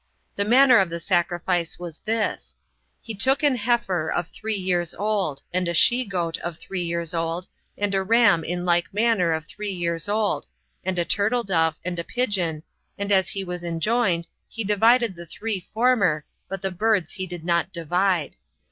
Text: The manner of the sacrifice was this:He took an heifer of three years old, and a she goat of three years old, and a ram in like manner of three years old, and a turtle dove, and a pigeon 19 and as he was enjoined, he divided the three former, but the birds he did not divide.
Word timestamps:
The 0.35 0.45
manner 0.45 0.79
of 0.79 0.89
the 0.89 0.99
sacrifice 0.99 1.77
was 1.77 1.99
this:He 1.99 3.13
took 3.13 3.43
an 3.43 3.55
heifer 3.55 4.09
of 4.09 4.29
three 4.29 4.55
years 4.55 4.95
old, 4.95 5.43
and 5.53 5.67
a 5.67 5.75
she 5.75 6.05
goat 6.05 6.39
of 6.39 6.57
three 6.57 6.81
years 6.81 7.13
old, 7.13 7.47
and 7.77 7.93
a 7.93 8.01
ram 8.01 8.43
in 8.43 8.65
like 8.65 8.91
manner 8.91 9.31
of 9.31 9.45
three 9.45 9.71
years 9.71 10.09
old, 10.09 10.47
and 10.83 10.97
a 10.97 11.05
turtle 11.05 11.43
dove, 11.43 11.77
and 11.85 11.99
a 11.99 12.03
pigeon 12.03 12.53
19 12.97 12.97
and 12.97 13.11
as 13.11 13.29
he 13.29 13.43
was 13.43 13.63
enjoined, 13.63 14.27
he 14.49 14.63
divided 14.63 15.15
the 15.15 15.27
three 15.27 15.67
former, 15.71 16.25
but 16.49 16.63
the 16.63 16.71
birds 16.71 17.11
he 17.11 17.27
did 17.27 17.45
not 17.45 17.71
divide. 17.71 18.35